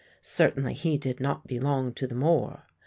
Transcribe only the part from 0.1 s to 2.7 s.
Certainly he did not belong to the moor.